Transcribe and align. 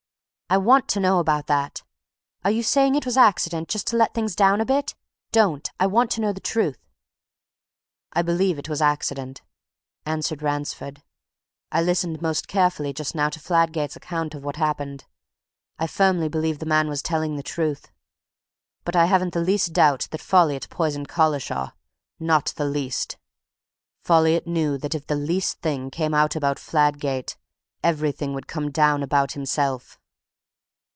I 0.53 0.57
want 0.57 0.89
to 0.89 0.99
know 0.99 1.19
about 1.19 1.47
that! 1.47 1.81
Are 2.43 2.51
you 2.51 2.61
saying 2.61 2.95
it 2.95 3.05
was 3.05 3.15
accident 3.15 3.69
just 3.69 3.87
to 3.87 3.95
let 3.95 4.13
things 4.13 4.35
down 4.35 4.59
a 4.59 4.65
bit? 4.65 4.95
Don't! 5.31 5.71
I 5.79 5.87
want 5.87 6.11
to 6.11 6.19
know 6.19 6.33
the 6.33 6.41
truth." 6.41 6.89
"I 8.11 8.21
believe 8.21 8.59
it 8.59 8.67
was 8.67 8.81
accident," 8.81 9.41
answered 10.05 10.41
Ransford. 10.41 11.03
"I 11.71 11.81
listened 11.81 12.21
most 12.21 12.49
carefully 12.49 12.91
just 12.91 13.15
now 13.15 13.29
to 13.29 13.39
Fladgate's 13.39 13.95
account 13.95 14.35
of 14.35 14.43
what 14.43 14.57
happened. 14.57 15.05
I 15.79 15.87
firmly 15.87 16.27
believe 16.27 16.59
the 16.59 16.65
man 16.65 16.89
was 16.89 17.01
telling 17.01 17.37
the 17.37 17.43
truth. 17.43 17.89
But 18.83 18.97
I 18.97 19.05
haven't 19.05 19.31
the 19.33 19.39
least 19.39 19.71
doubt 19.71 20.09
that 20.11 20.19
Folliot 20.19 20.69
poisoned 20.69 21.07
Collishaw 21.07 21.71
not 22.19 22.47
the 22.57 22.65
least. 22.67 23.15
Folliot 24.03 24.45
knew 24.47 24.77
that 24.79 24.95
if 24.95 25.07
the 25.07 25.15
least 25.15 25.61
thing 25.61 25.89
came 25.89 26.13
out 26.13 26.35
about 26.35 26.57
Fladgate, 26.59 27.37
everything 27.81 28.33
would 28.33 28.47
come 28.47 28.69
out 28.77 29.01
about 29.01 29.31
himself." 29.31 29.97